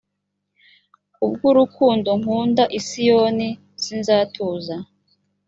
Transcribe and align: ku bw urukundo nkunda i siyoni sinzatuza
ku 1.13 1.25
bw 1.31 1.39
urukundo 1.51 2.09
nkunda 2.19 2.63
i 2.77 2.79
siyoni 2.87 3.49
sinzatuza 3.83 4.75